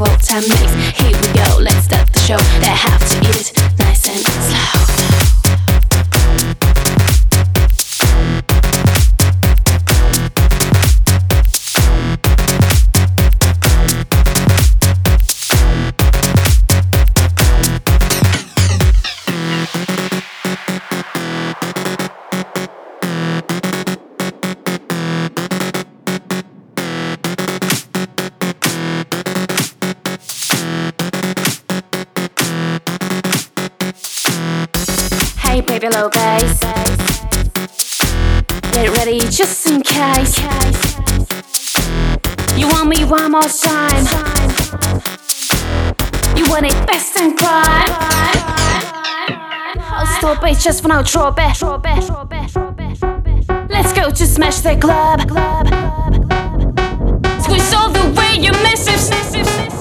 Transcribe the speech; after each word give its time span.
old 0.00 0.20
time 0.22 0.42
mix. 0.42 1.00
Here 1.00 1.10
we 1.10 1.28
go, 1.34 1.58
let's 1.60 1.84
start 1.84 2.12
the 2.12 2.20
show. 2.20 2.38
They 2.60 2.66
have 2.66 3.02
to 3.10 3.16
eat 3.30 3.50
it 3.50 3.78
nice 3.78 4.08
and 4.08 4.20
slow. 4.20 4.77
case. 39.88 40.38
You 42.56 42.66
want 42.68 42.88
me 42.88 43.04
one 43.04 43.30
more 43.32 43.42
time. 43.42 44.04
You 46.36 46.44
want 46.50 46.66
it 46.66 46.86
best 46.86 47.16
and 47.18 47.36
crime. 47.36 47.92
I'll 49.90 50.06
stop 50.18 50.44
it 50.44 50.58
just 50.58 50.82
for 50.82 50.88
now, 50.88 51.02
drop 51.02 51.38
it. 51.38 51.60
Let's 53.70 53.92
go 53.92 54.10
to 54.10 54.26
smash 54.26 54.60
the 54.60 54.76
club. 54.76 55.20
Squeeze 57.42 57.74
all 57.74 57.90
the 57.90 58.06
way 58.18 58.34
you 58.40 58.52
miss 58.62 58.86
it. 58.88 59.77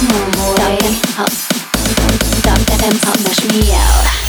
Come 0.00 0.16
on, 0.16 0.30
boy. 0.30 0.54
Stop 0.56 0.80
them 0.80 0.96
up. 1.18 1.30
Stop 2.40 2.58
them 2.80 2.96
up. 3.06 3.22
Mash 3.22 3.44
me 3.52 3.74
out. 3.74 4.19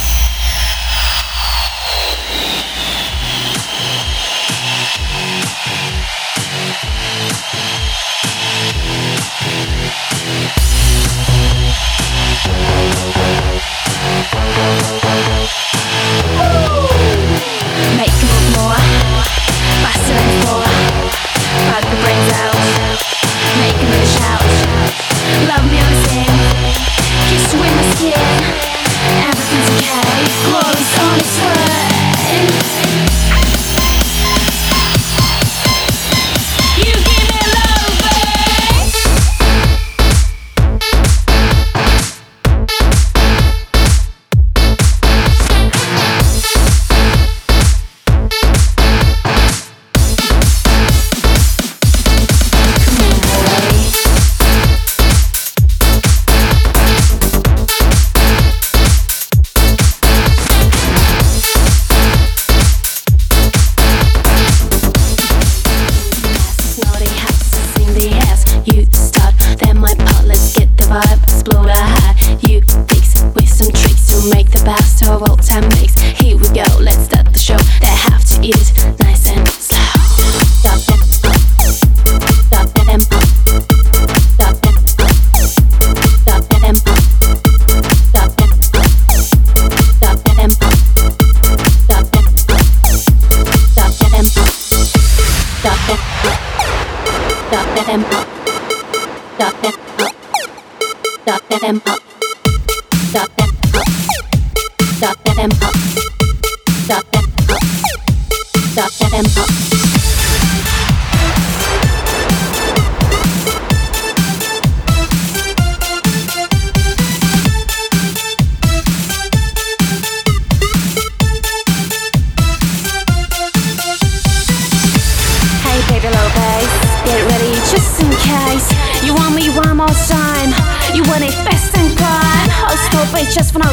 no. 133.63 133.71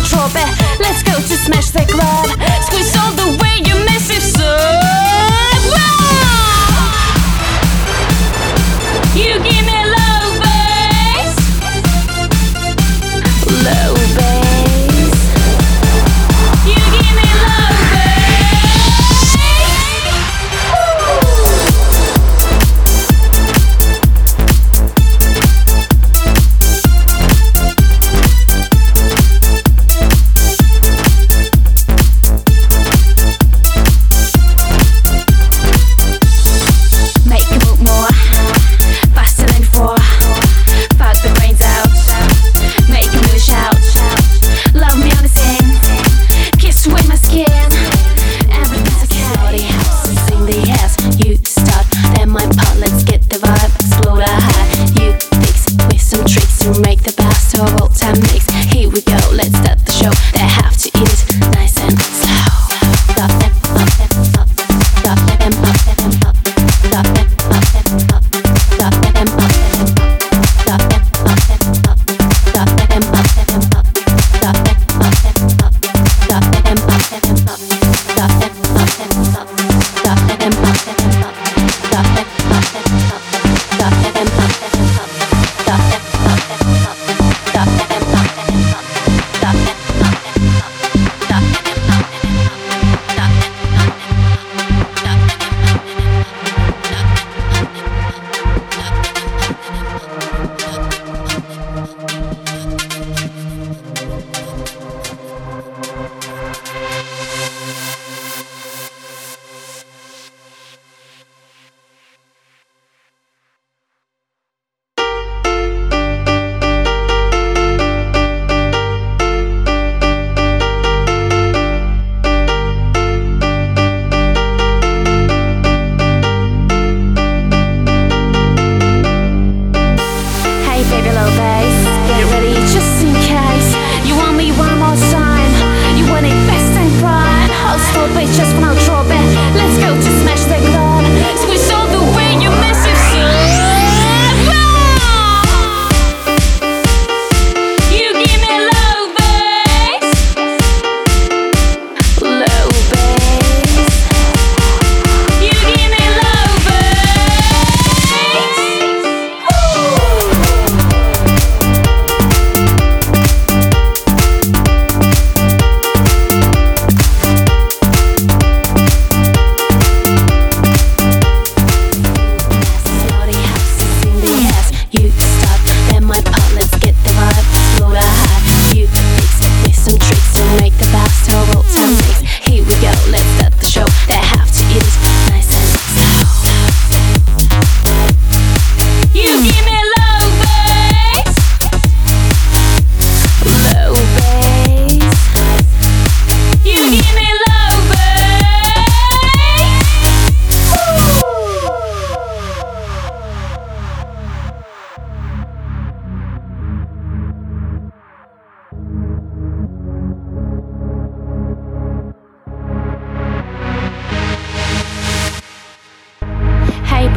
Let's 0.81 1.03
go 1.03 1.15
to 1.15 1.37
smash 1.37 1.71
the 1.71 1.85
club. 1.87 2.28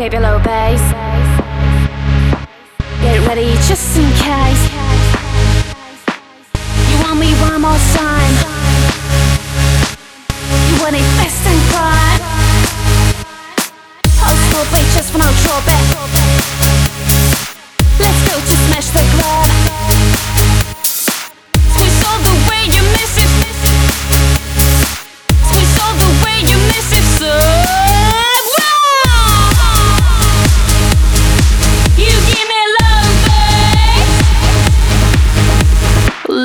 Baby 0.02 0.18
low 0.18 0.40
bass. 0.40 0.82
Get 3.04 3.20
ready 3.28 3.52
just 3.70 3.96
in 3.96 4.10
case. 4.18 4.64
You 6.90 6.98
want 7.04 7.20
me 7.20 7.30
one 7.38 7.62
more 7.62 7.82
time? 7.94 8.34
You 10.70 10.82
want 10.82 10.96
it 10.96 11.06
fast 11.18 11.46
and 11.46 11.62
quiet? 11.70 12.22
I'll 14.26 14.40
stop 14.50 14.74
it 14.74 14.88
just 14.96 15.12
for 15.12 15.20
no 15.20 15.30
drawback. 15.44 16.81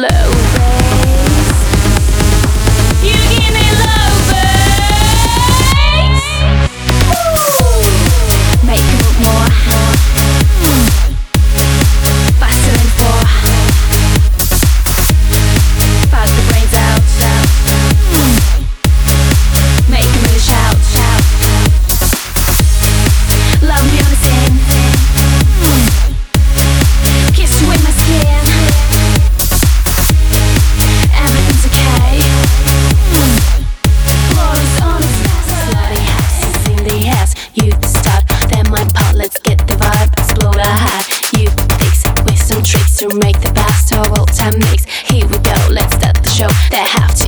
Low 0.02 0.45
show 46.36 46.48
that 46.70 46.86
have 47.00 47.14
to 47.14 47.25